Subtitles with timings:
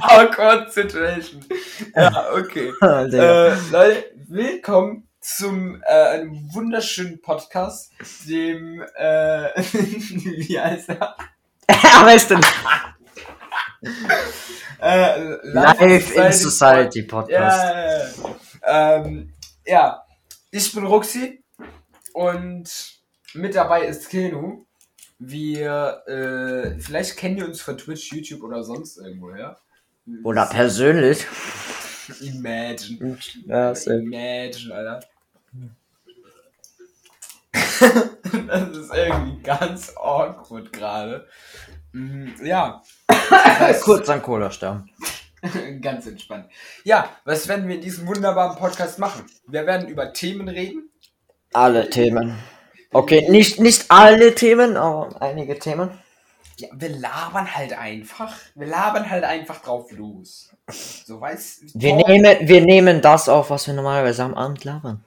[0.00, 1.44] Awkward Situation.
[1.94, 2.72] Ja, okay.
[2.82, 7.92] äh, Leute, willkommen zum äh, einem wunderschönen Podcast,
[8.26, 11.14] dem äh, wie heißt er?
[12.00, 12.40] Aber ist denn
[14.80, 17.64] Äh, Live in Society Podcast.
[18.64, 18.94] Ja.
[18.96, 19.34] Ähm,
[19.66, 20.02] ja,
[20.50, 21.44] ich bin Ruxi
[22.14, 22.98] und
[23.34, 24.64] mit dabei ist Kenu.
[25.18, 29.58] Wir, äh, vielleicht kennen wir uns von Twitch, YouTube oder sonst irgendwoher.
[30.22, 31.26] Oder persönlich.
[32.20, 33.18] Imagine.
[33.46, 33.72] Ja.
[33.72, 35.00] Imagine, Alter.
[38.46, 41.26] das ist irgendwie ganz awkward gerade.
[41.92, 42.82] Mhm, Ja.
[43.82, 44.88] Kurz an Cola sterben.
[45.82, 46.46] ganz entspannt.
[46.84, 49.26] Ja, was werden wir in diesem wunderbaren Podcast machen?
[49.46, 50.90] Wir werden über Themen reden.
[51.52, 52.36] Alle Themen.
[52.92, 55.90] Okay, nicht, nicht alle Themen, aber einige Themen.
[56.56, 58.34] Ja, wir labern halt einfach.
[58.54, 60.50] Wir labern halt einfach drauf los.
[61.04, 61.60] So weiß.
[61.74, 65.04] Wir nehmen, wir nehmen das auf, was wir normalerweise am Abend labern.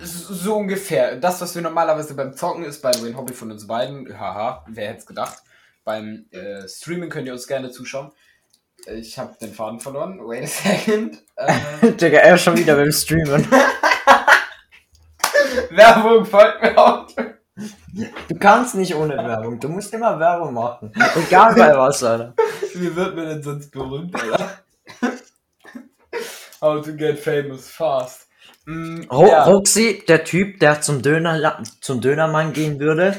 [0.00, 1.16] So ungefähr.
[1.16, 4.18] Das, was wir normalerweise beim Zocken ist, by the way, ein Hobby von uns beiden.
[4.18, 5.42] Haha, wer hätte es gedacht.
[5.84, 8.12] Beim äh, Streamen könnt ihr uns gerne zuschauen.
[8.86, 10.18] Ich habe den Faden verloren.
[10.20, 11.18] Wait a second.
[11.36, 13.46] Äh, Digga, er ist schon wieder beim Streamen.
[15.78, 17.06] Werbung folgt mir auch.
[18.28, 19.58] Du kannst nicht ohne Werbung.
[19.58, 20.92] Du musst immer Werbung machen.
[21.16, 22.34] Egal bei was, Alter.
[22.74, 24.50] Wie wird man denn sonst berühmt, Alter?
[26.60, 28.26] How to get famous fast.
[28.66, 29.44] Mm, Ro ja.
[29.44, 33.16] Roxy, der Typ, der zum Döner zum Dönermann gehen würde.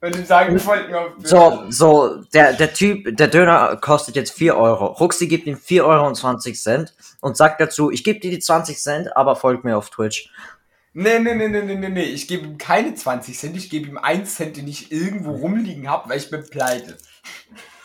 [0.00, 4.32] Wenn ich sagen, folgt mir auf So, so, der, der Typ, der Döner kostet jetzt
[4.32, 4.86] 4 Euro.
[4.86, 8.38] Ruxi gibt ihm 4 Euro und 20 Cent und sagt dazu, ich gebe dir die
[8.38, 10.30] 20 Cent, aber folgt mir auf Twitch.
[10.92, 12.02] Nee, nee, nee, nee, nee, nee.
[12.02, 15.88] Ich gebe ihm keine 20 Cent, ich gebe ihm 1 Cent, den ich irgendwo rumliegen
[15.88, 16.98] habe, weil ich bin pleite.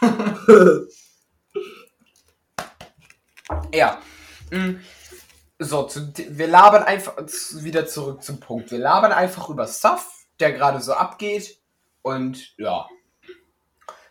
[3.73, 4.01] ja.
[4.49, 4.77] Mm.
[5.59, 7.15] So, zu, wir labern einfach
[7.61, 8.71] wieder zurück zum Punkt.
[8.71, 11.59] Wir labern einfach über Stuff, der gerade so abgeht.
[12.01, 12.88] Und ja.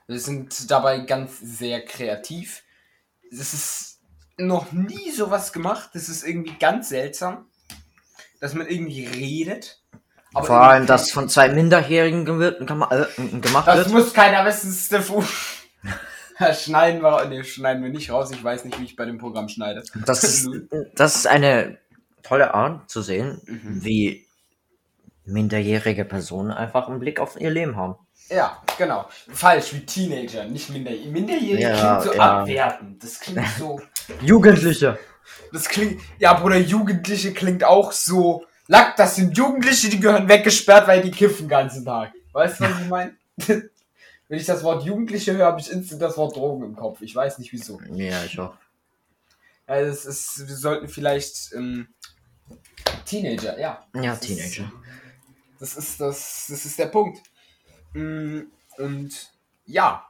[0.06, 2.62] Wir sind dabei ganz sehr kreativ.
[3.30, 4.00] Es ist
[4.38, 5.90] noch nie sowas gemacht.
[5.94, 7.50] Das ist irgendwie ganz seltsam.
[8.44, 9.80] Dass man irgendwie redet.
[10.34, 12.92] aber Vor allem, irgendwie- das von zwei Minderjährigen äh, gemacht
[13.66, 13.88] Das wird.
[13.90, 15.24] muss keiner wissen, Steffu.
[16.38, 18.30] Das schneiden wir, nee, schneiden wir nicht raus.
[18.32, 19.82] Ich weiß nicht, wie ich bei dem Programm schneide.
[20.04, 20.50] Das ist,
[20.94, 21.78] das ist eine
[22.22, 23.82] tolle Art zu sehen, Mhm.
[23.82, 24.26] wie
[25.24, 27.94] minderjährige Personen einfach einen Blick auf ihr Leben haben.
[28.28, 29.06] Ja, genau.
[29.32, 31.10] Falsch, wie Teenager, nicht Minderjährige.
[31.12, 32.40] Minderjährige Ja, klingt so ja.
[32.40, 33.02] abwertend.
[33.02, 33.80] Das klingt so.
[34.20, 34.98] Jugendliche.
[35.54, 36.02] Das klingt.
[36.18, 38.44] Ja, Bruder, Jugendliche klingt auch so.
[38.66, 42.12] Lack, das sind Jugendliche, die gehören weggesperrt, weil die kiffen den ganzen Tag.
[42.32, 43.16] Weißt du, was ich meine?
[44.28, 47.02] Wenn ich das Wort Jugendliche höre, habe ich instant das Wort Drogen im Kopf.
[47.02, 47.78] Ich weiß nicht wieso.
[47.92, 48.54] Ja, ich auch.
[49.66, 51.88] Also es ist, wir sollten vielleicht ähm,
[53.04, 53.86] Teenager, ja.
[53.94, 54.72] Ja, Das ist- Teenager.
[55.60, 57.22] Das ist das, das ist der Punkt.
[57.92, 58.40] Mm,
[58.78, 59.32] Und
[59.66, 60.04] ja,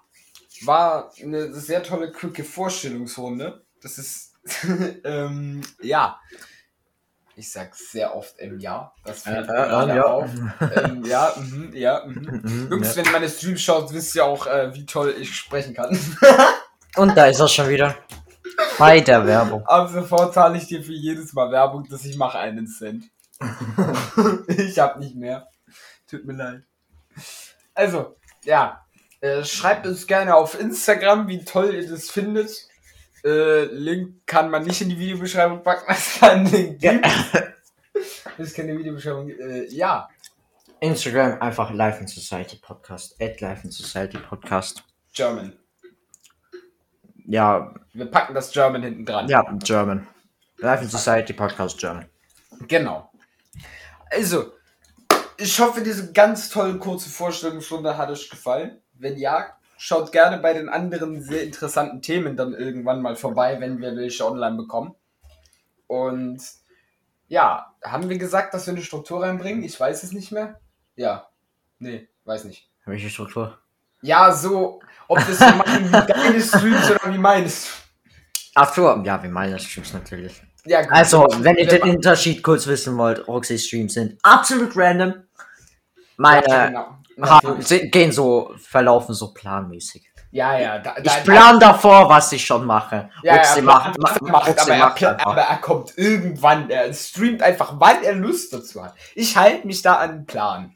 [0.63, 3.65] war eine sehr tolle, quicke Vorstellungsrunde.
[3.83, 4.33] Das ist,
[5.05, 6.19] ähm, ja.
[7.37, 8.95] Ich sag sehr oft im Jahr.
[9.05, 10.05] Das fällt mir Äh, äh, gerade ja.
[10.05, 10.31] auf.
[10.61, 12.41] Ähm, ja, mhm, ja, mhm.
[12.45, 15.75] Mhm, Jungs, wenn ihr meine Streams schaut, wisst ihr auch, äh, wie toll ich sprechen
[15.75, 15.99] kann.
[16.97, 17.97] Und da ist er schon wieder.
[18.79, 19.67] Bei der Werbung.
[19.67, 23.07] Ab sofort zahle ich dir für jedes Mal Werbung, dass ich mache einen Cent.
[24.47, 25.49] ich hab nicht mehr.
[26.09, 26.63] Tut mir leid.
[27.75, 28.81] Also, ja.
[29.21, 32.69] Äh, schreibt uns gerne auf Instagram, wie toll ihr das findet.
[33.25, 37.07] Äh, Link kann man nicht in die Videobeschreibung packen, was kann Link gibt.
[38.37, 39.31] Das ist keine Videobeschreibung.
[39.31, 40.09] Äh, ja.
[40.81, 43.15] Instagram einfach Life in Society Podcast.
[43.23, 44.83] At Life in Society Podcast.
[45.13, 45.57] German.
[47.27, 49.29] Ja, Wir packen das German hinten dran.
[49.29, 50.09] ja, German.
[50.59, 52.07] Life in Society Podcast German.
[52.67, 53.09] Genau.
[54.11, 54.53] Also,
[55.37, 58.81] ich hoffe, diese ganz tolle kurze Vorstellungsstunde hat euch gefallen.
[58.95, 63.81] Wenn ja, schaut gerne bei den anderen sehr interessanten Themen dann irgendwann mal vorbei, wenn
[63.81, 64.95] wir welche online bekommen.
[65.87, 66.43] Und
[67.29, 69.63] ja, haben wir gesagt, dass wir eine Struktur reinbringen?
[69.65, 70.61] Ich weiß es nicht mehr.
[70.97, 71.29] Ja.
[71.79, 72.71] Nee, weiß nicht.
[72.87, 73.59] Welche Struktur?
[74.03, 77.71] Ja, so, ob wir es so machen wie deine Streams oder wie meines.
[78.55, 80.43] Ach so, ja, wir meinen das Streams natürlich.
[80.67, 80.93] Ja, gut.
[80.93, 85.15] Also, wenn ihr Wir den Unterschied kurz wissen wollt, Roxy Streams sind absolut random.
[86.17, 86.99] Meine Ja, genau.
[87.21, 90.11] Haben, gehen so, verlaufen so planmäßig.
[90.35, 90.79] Ja, ja.
[90.81, 93.09] Da, Ich plan davor, was ich schon mache.
[93.23, 98.03] Ja, er macht, macht, macht, aber, er, aber er kommt irgendwann, er streamt einfach, wann
[98.03, 98.95] er Lust dazu hat.
[99.15, 100.73] Ich halte mich da an den Plan.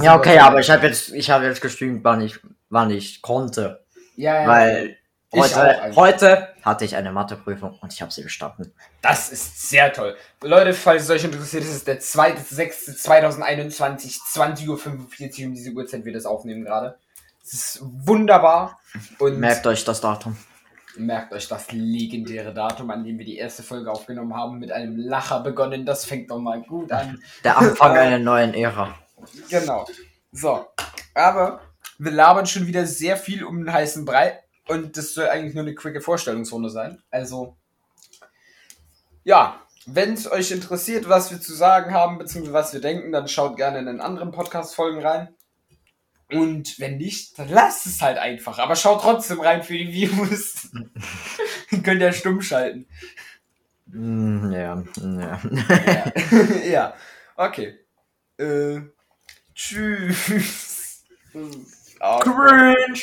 [0.00, 2.38] Ja, okay, aber ich habe jetzt, ich habe jetzt gestreamt, wann ich,
[2.68, 3.84] wann ich konnte.
[4.14, 4.48] Ja, ja.
[4.48, 4.96] Weil
[5.32, 8.72] heute, heute hatte ich eine Matheprüfung und ich habe sie bestanden.
[9.02, 10.16] Das ist sehr toll.
[10.42, 14.78] Leute, falls es euch interessiert, ist der 2.6.2021, 20.45 Uhr,
[15.46, 16.98] um diese Uhrzeit wir das aufnehmen gerade.
[17.42, 18.78] Es ist wunderbar.
[19.18, 20.36] Und Merkt euch das Datum.
[20.96, 24.96] merkt euch das legendäre Datum, an dem wir die erste Folge aufgenommen haben, mit einem
[24.96, 25.86] Lacher begonnen.
[25.86, 27.22] Das fängt doch mal gut an.
[27.44, 28.94] Der Anfang einer neuen Ära.
[29.48, 29.86] Genau.
[30.32, 30.66] So.
[31.14, 31.60] Aber
[31.98, 34.40] wir labern schon wieder sehr viel um den heißen Brei.
[34.70, 37.02] Und das soll eigentlich nur eine quicke Vorstellungsrunde sein.
[37.10, 37.56] Also,
[39.24, 43.26] ja, wenn es euch interessiert, was wir zu sagen haben, beziehungsweise was wir denken, dann
[43.26, 45.34] schaut gerne in den anderen Podcast-Folgen rein.
[46.30, 48.60] Und wenn nicht, dann lasst es halt einfach.
[48.60, 50.70] Aber schaut trotzdem rein für die Views.
[51.82, 52.86] Könnt ihr stumm schalten.
[53.86, 55.40] Mm, ja, ja.
[55.84, 56.12] Ja.
[56.70, 56.94] ja.
[57.34, 57.76] Okay.
[58.38, 58.82] Äh,
[59.52, 61.02] tschüss.
[61.98, 63.00] Cringe!